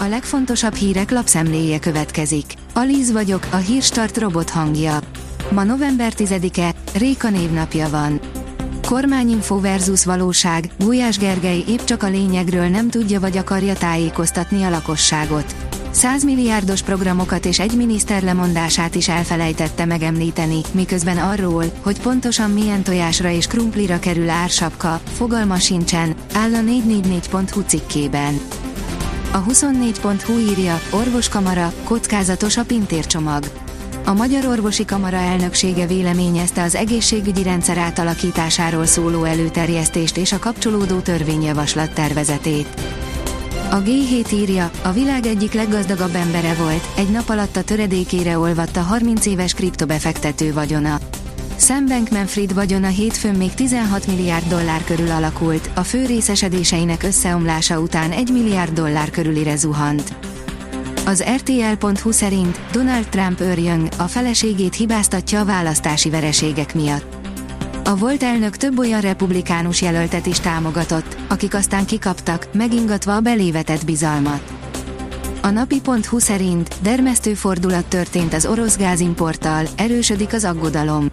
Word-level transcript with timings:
A 0.00 0.04
legfontosabb 0.04 0.74
hírek 0.74 1.10
lapszemléje 1.10 1.78
következik. 1.78 2.44
Alíz 2.74 3.12
vagyok, 3.12 3.46
a 3.50 3.56
hírstart 3.56 4.18
robot 4.18 4.50
hangja. 4.50 4.98
Ma 5.50 5.64
november 5.64 6.12
10-e, 6.16 6.74
Réka 6.98 7.30
névnapja 7.30 7.88
van. 7.88 8.20
Kormányinfo 8.86 9.60
versus 9.60 10.04
valóság, 10.04 10.70
Gulyás 10.78 11.18
Gergely 11.18 11.64
épp 11.68 11.84
csak 11.84 12.02
a 12.02 12.08
lényegről 12.08 12.68
nem 12.68 12.90
tudja 12.90 13.20
vagy 13.20 13.36
akarja 13.36 13.74
tájékoztatni 13.74 14.62
a 14.62 14.70
lakosságot. 14.70 15.54
100 15.90 16.24
milliárdos 16.24 16.82
programokat 16.82 17.44
és 17.44 17.58
egy 17.58 17.76
miniszter 17.76 18.22
lemondását 18.22 18.94
is 18.94 19.08
elfelejtette 19.08 19.84
megemlíteni, 19.84 20.60
miközben 20.72 21.16
arról, 21.16 21.64
hogy 21.82 22.00
pontosan 22.00 22.50
milyen 22.50 22.82
tojásra 22.82 23.30
és 23.30 23.46
krumplira 23.46 23.98
kerül 23.98 24.28
ársapka, 24.28 25.00
fogalma 25.12 25.56
sincsen, 25.56 26.14
áll 26.32 26.54
a 26.54 26.60
444.hu 26.60 27.60
cikkében. 27.60 28.40
A 29.32 29.44
24.hu 29.44 30.38
írja, 30.38 30.80
orvoskamara, 30.90 31.72
kockázatos 31.84 32.56
a 32.56 32.64
pintércsomag. 32.64 33.44
A 34.04 34.12
Magyar 34.12 34.44
Orvosi 34.44 34.84
Kamara 34.84 35.16
elnöksége 35.16 35.86
véleményezte 35.86 36.62
az 36.62 36.74
egészségügyi 36.74 37.42
rendszer 37.42 37.78
átalakításáról 37.78 38.86
szóló 38.86 39.24
előterjesztést 39.24 40.16
és 40.16 40.32
a 40.32 40.38
kapcsolódó 40.38 40.98
törvényjavaslat 40.98 41.92
tervezetét. 41.92 42.68
A 43.70 43.82
G7 43.82 44.32
írja, 44.32 44.70
a 44.82 44.92
világ 44.92 45.26
egyik 45.26 45.52
leggazdagabb 45.52 46.14
embere 46.14 46.54
volt, 46.54 46.88
egy 46.96 47.10
nap 47.10 47.28
alatt 47.28 47.56
a 47.56 47.62
töredékére 47.62 48.38
olvadt 48.38 48.76
a 48.76 48.80
30 48.80 49.26
éves 49.26 49.54
kriptobefektető 49.54 50.52
vagyona. 50.52 50.98
Sam 51.58 51.86
Bankman-Fried 51.86 52.54
vagyona 52.54 52.86
hétfőn 52.86 53.34
még 53.34 53.54
16 53.54 54.06
milliárd 54.06 54.46
dollár 54.46 54.84
körül 54.84 55.10
alakult, 55.10 55.70
a 55.74 55.82
fő 55.82 56.06
részesedéseinek 56.06 57.02
összeomlása 57.02 57.80
után 57.80 58.10
1 58.10 58.32
milliárd 58.32 58.72
dollár 58.72 59.10
körülire 59.10 59.56
zuhant. 59.56 60.16
Az 61.06 61.24
RTL.hu 61.36 62.10
szerint 62.10 62.60
Donald 62.72 63.08
Trump 63.08 63.40
őrjön, 63.40 63.88
a 63.96 64.02
feleségét 64.02 64.74
hibáztatja 64.74 65.40
a 65.40 65.44
választási 65.44 66.10
vereségek 66.10 66.74
miatt. 66.74 67.16
A 67.84 67.96
volt 67.96 68.22
elnök 68.22 68.56
több 68.56 68.78
olyan 68.78 69.00
republikánus 69.00 69.82
jelöltet 69.82 70.26
is 70.26 70.40
támogatott, 70.40 71.16
akik 71.28 71.54
aztán 71.54 71.86
kikaptak, 71.86 72.48
megingatva 72.52 73.16
a 73.16 73.20
belévetett 73.20 73.84
bizalmat. 73.84 74.42
A 75.42 75.50
napi.hu 75.50 76.18
szerint 76.18 76.74
dermesztő 76.82 77.34
fordulat 77.34 77.86
történt 77.86 78.34
az 78.34 78.46
orosz 78.46 78.76
gázimporttal, 78.76 79.66
erősödik 79.76 80.32
az 80.32 80.44
aggodalom. 80.44 81.08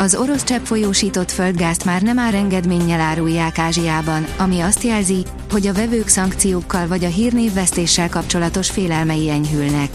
Az 0.00 0.14
orosz 0.14 0.44
csepp 0.44 0.64
folyósított 0.64 1.30
földgázt 1.30 1.84
már 1.84 2.02
nem 2.02 2.18
áll 2.18 2.34
engedménnyel 2.34 3.00
árulják 3.00 3.58
Ázsiában, 3.58 4.26
ami 4.38 4.60
azt 4.60 4.82
jelzi, 4.82 5.24
hogy 5.50 5.66
a 5.66 5.72
vevők 5.72 6.08
szankciókkal 6.08 6.86
vagy 6.86 7.04
a 7.04 7.08
hírnévvesztéssel 7.08 8.08
kapcsolatos 8.08 8.70
félelmei 8.70 9.30
enyhülnek. 9.30 9.88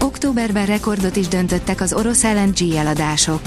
Októberben 0.00 0.66
rekordot 0.66 1.16
is 1.16 1.28
döntöttek 1.28 1.80
az 1.80 1.92
orosz 1.92 2.22
LNG 2.22 2.74
eladások. 2.74 3.40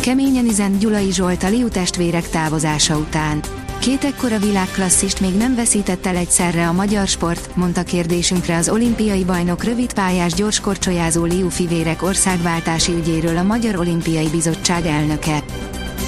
Keményen 0.00 0.46
üzent 0.46 0.78
Gyulai 0.78 1.12
Zsolt 1.12 1.42
a 1.42 1.48
Liu 1.48 1.68
távozása 2.30 2.96
után. 2.96 3.40
Két 3.80 4.04
ekkora 4.04 4.38
világklasszist 4.38 5.20
még 5.20 5.34
nem 5.34 5.54
veszített 5.54 6.06
el 6.06 6.16
egyszerre 6.16 6.68
a 6.68 6.72
magyar 6.72 7.06
sport, 7.06 7.56
mondta 7.56 7.82
kérdésünkre 7.82 8.56
az 8.56 8.68
olimpiai 8.68 9.24
bajnok 9.24 9.64
rövidpályás 9.64 10.32
gyorskorcsolyázó 10.32 11.24
Liu 11.24 11.48
fivérek 11.48 12.02
országváltási 12.02 12.92
ügyéről 12.92 13.36
a 13.36 13.42
Magyar 13.42 13.76
Olimpiai 13.76 14.28
Bizottság 14.28 14.86
elnöke. 14.86 15.42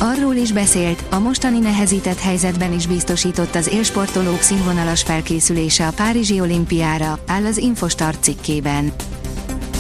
Arról 0.01 0.35
is 0.35 0.53
beszélt, 0.53 1.05
a 1.11 1.19
mostani 1.19 1.59
nehezített 1.59 2.21
helyzetben 2.21 2.73
is 2.73 2.87
biztosított 2.87 3.55
az 3.55 3.69
élsportolók 3.69 4.41
színvonalas 4.41 5.03
felkészülése 5.03 5.87
a 5.87 5.93
Párizsi 5.93 6.41
olimpiára, 6.41 7.19
áll 7.27 7.45
az 7.45 7.57
Infostart 7.57 8.23
cikkében. 8.23 8.93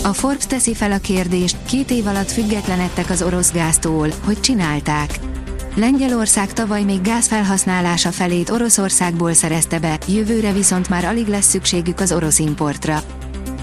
A 0.03 0.13
Forbes 0.13 0.47
teszi 0.47 0.75
fel 0.75 0.93
a 0.93 0.98
kérdést, 0.98 1.57
két 1.69 1.91
év 1.91 2.07
alatt 2.07 2.31
függetlenedtek 2.31 3.11
az 3.11 3.23
orosz 3.23 3.53
gáztól, 3.53 4.08
hogy 4.25 4.41
csinálták. 4.41 5.32
Lengyelország 5.74 6.52
tavaly 6.52 6.83
még 6.83 7.00
gázfelhasználása 7.00 8.10
felét 8.10 8.50
Oroszországból 8.50 9.33
szerezte 9.33 9.78
be, 9.78 9.98
jövőre 10.06 10.52
viszont 10.52 10.88
már 10.88 11.05
alig 11.05 11.27
lesz 11.27 11.48
szükségük 11.48 12.00
az 12.00 12.12
orosz 12.12 12.38
importra. 12.38 13.02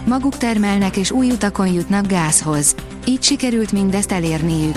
Maguk 0.06 0.38
termelnek 0.38 0.98
és 0.98 1.12
új 1.12 1.32
utakon 1.32 1.68
jutnak 1.68 2.08
gázhoz. 2.08 2.76
Így 3.06 3.24
sikerült 3.24 3.72
mindezt 3.72 4.12
elérniük. 4.12 4.76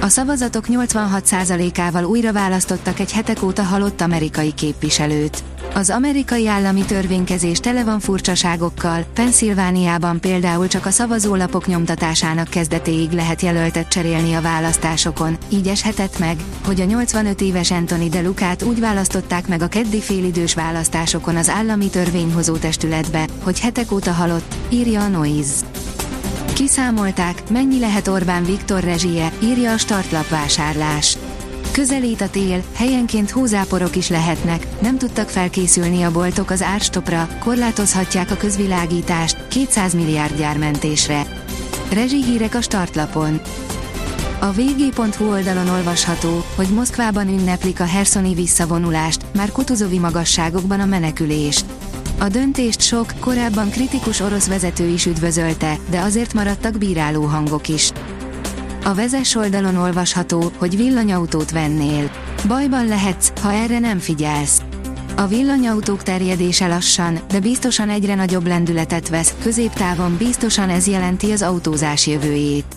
A 0.00 0.08
szavazatok 0.08 0.64
86%-ával 0.68 2.04
újra 2.04 2.32
választottak 2.32 2.98
egy 2.98 3.12
hetek 3.12 3.42
óta 3.42 3.62
halott 3.62 4.00
amerikai 4.00 4.54
képviselőt. 4.54 5.42
Az 5.78 5.90
amerikai 5.90 6.48
állami 6.48 6.84
törvénykezés 6.84 7.58
tele 7.58 7.84
van 7.84 8.00
furcsaságokkal, 8.00 9.04
Pennsylvániában 9.14 10.20
például 10.20 10.68
csak 10.68 10.86
a 10.86 10.90
szavazólapok 10.90 11.66
nyomtatásának 11.66 12.48
kezdetéig 12.48 13.10
lehet 13.10 13.42
jelöltet 13.42 13.88
cserélni 13.88 14.34
a 14.34 14.40
választásokon, 14.40 15.36
így 15.48 15.68
eshetett 15.68 16.18
meg, 16.18 16.36
hogy 16.64 16.80
a 16.80 16.84
85 16.84 17.40
éves 17.40 17.70
Anthony 17.70 18.08
de 18.08 18.20
Lucát 18.20 18.62
úgy 18.62 18.80
választották 18.80 19.48
meg 19.48 19.62
a 19.62 19.68
keddi 19.68 20.00
félidős 20.00 20.54
választásokon 20.54 21.36
az 21.36 21.48
állami 21.48 21.88
törvényhozó 21.88 22.56
testületbe, 22.56 23.26
hogy 23.42 23.60
hetek 23.60 23.92
óta 23.92 24.12
halott, 24.12 24.54
írja 24.68 25.00
a 25.02 25.08
Noise. 25.08 25.66
Kiszámolták, 26.54 27.50
mennyi 27.50 27.78
lehet 27.78 28.08
Orbán 28.08 28.44
Viktor 28.44 28.80
rezsie, 28.80 29.32
írja 29.42 29.72
a 29.72 29.78
startlap 29.78 30.28
vásárlás. 30.28 31.16
Közelít 31.78 32.20
a 32.20 32.30
tél, 32.30 32.62
helyenként 32.74 33.30
hózáporok 33.30 33.96
is 33.96 34.08
lehetnek, 34.08 34.66
nem 34.80 34.98
tudtak 34.98 35.28
felkészülni 35.28 36.02
a 36.02 36.10
boltok 36.10 36.50
az 36.50 36.62
árstopra, 36.62 37.28
korlátozhatják 37.38 38.30
a 38.30 38.36
közvilágítást, 38.36 39.48
200 39.48 39.94
milliárd 39.94 40.38
gyármentésre. 40.38 41.22
Rezsihírek 41.92 42.54
a 42.54 42.60
startlapon. 42.60 43.40
A 44.40 44.52
vg.hu 44.52 45.30
oldalon 45.30 45.68
olvasható, 45.68 46.44
hogy 46.54 46.68
Moszkvában 46.68 47.28
ünneplik 47.28 47.80
a 47.80 47.84
herszoni 47.84 48.34
visszavonulást, 48.34 49.24
már 49.34 49.52
Kutuzovi 49.52 49.98
magasságokban 49.98 50.80
a 50.80 50.86
menekülést. 50.86 51.64
A 52.18 52.28
döntést 52.28 52.80
sok, 52.80 53.12
korábban 53.20 53.70
kritikus 53.70 54.20
orosz 54.20 54.46
vezető 54.48 54.88
is 54.88 55.06
üdvözölte, 55.06 55.78
de 55.90 56.00
azért 56.00 56.34
maradtak 56.34 56.78
bíráló 56.78 57.24
hangok 57.24 57.68
is. 57.68 57.92
A 58.88 58.94
vezes 58.94 59.34
oldalon 59.34 59.76
olvasható, 59.76 60.52
hogy 60.58 60.76
villanyautót 60.76 61.50
vennél. 61.50 62.10
Bajban 62.46 62.86
lehetsz, 62.86 63.32
ha 63.40 63.52
erre 63.52 63.78
nem 63.78 63.98
figyelsz. 63.98 64.62
A 65.16 65.26
villanyautók 65.26 66.02
terjedése 66.02 66.66
lassan, 66.66 67.18
de 67.28 67.40
biztosan 67.40 67.88
egyre 67.88 68.14
nagyobb 68.14 68.46
lendületet 68.46 69.08
vesz, 69.08 69.34
középtávon 69.42 70.16
biztosan 70.16 70.68
ez 70.68 70.86
jelenti 70.86 71.32
az 71.32 71.42
autózás 71.42 72.06
jövőjét. 72.06 72.76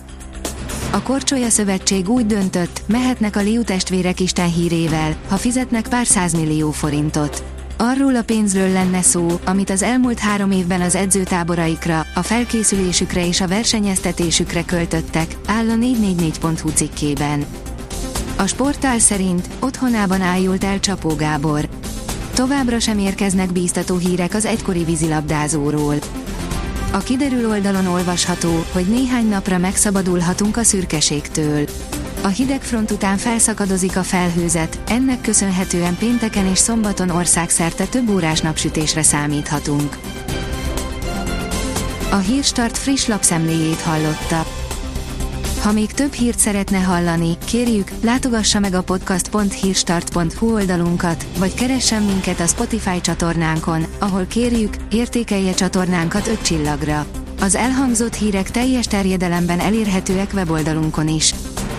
A 0.90 1.02
Korcsolya 1.02 1.48
Szövetség 1.48 2.08
úgy 2.08 2.26
döntött, 2.26 2.82
mehetnek 2.86 3.36
a 3.36 3.40
Liu 3.40 3.62
testvérek 3.62 4.20
Isten 4.20 4.52
hírével, 4.52 5.16
ha 5.28 5.36
fizetnek 5.36 5.88
pár 5.88 6.06
százmillió 6.06 6.70
forintot. 6.70 7.42
Arról 7.84 8.16
a 8.16 8.22
pénzről 8.22 8.68
lenne 8.68 9.02
szó, 9.02 9.28
amit 9.44 9.70
az 9.70 9.82
elmúlt 9.82 10.18
három 10.18 10.50
évben 10.50 10.80
az 10.80 10.94
edzőtáboraikra, 10.94 12.06
a 12.14 12.22
felkészülésükre 12.22 13.26
és 13.26 13.40
a 13.40 13.46
versenyeztetésükre 13.46 14.64
költöttek, 14.64 15.36
áll 15.46 15.70
a 15.70 15.74
444.hu 15.74 16.68
cikkében. 16.68 17.44
A 18.36 18.46
sportál 18.46 18.98
szerint 18.98 19.48
otthonában 19.60 20.20
ájult 20.20 20.64
el 20.64 20.80
Csapó 20.80 21.14
Gábor. 21.14 21.68
Továbbra 22.34 22.78
sem 22.78 22.98
érkeznek 22.98 23.52
bíztató 23.52 23.96
hírek 23.96 24.34
az 24.34 24.44
egykori 24.44 24.84
vízilabdázóról. 24.84 25.94
A 26.92 26.98
kiderül 26.98 27.48
oldalon 27.48 27.86
olvasható, 27.86 28.64
hogy 28.72 28.86
néhány 28.86 29.28
napra 29.28 29.58
megszabadulhatunk 29.58 30.56
a 30.56 30.62
szürkeségtől. 30.62 31.64
A 32.22 32.28
hidegfront 32.28 32.90
után 32.90 33.16
felszakadozik 33.16 33.96
a 33.96 34.02
felhőzet, 34.02 34.80
ennek 34.88 35.20
köszönhetően 35.20 35.96
pénteken 35.96 36.46
és 36.46 36.58
szombaton 36.58 37.10
országszerte 37.10 37.84
több 37.84 38.10
órás 38.10 38.40
napsütésre 38.40 39.02
számíthatunk. 39.02 39.98
A 42.10 42.16
Hírstart 42.16 42.78
friss 42.78 43.06
lapszemléjét 43.06 43.80
hallotta. 43.80 44.46
Ha 45.62 45.72
még 45.72 45.92
több 45.92 46.12
hírt 46.12 46.38
szeretne 46.38 46.78
hallani, 46.78 47.36
kérjük, 47.44 47.90
látogassa 48.02 48.58
meg 48.58 48.74
a 48.74 48.82
podcast.hírstart.hu 48.82 50.52
oldalunkat, 50.52 51.26
vagy 51.38 51.54
keressen 51.54 52.02
minket 52.02 52.40
a 52.40 52.46
Spotify 52.46 53.00
csatornánkon, 53.00 53.86
ahol 53.98 54.24
kérjük, 54.24 54.76
értékelje 54.90 55.54
csatornánkat 55.54 56.26
5 56.26 56.42
csillagra. 56.42 57.06
Az 57.40 57.54
elhangzott 57.54 58.14
hírek 58.14 58.50
teljes 58.50 58.86
terjedelemben 58.86 59.60
elérhetőek 59.60 60.30
weboldalunkon 60.34 61.08
is. 61.08 61.34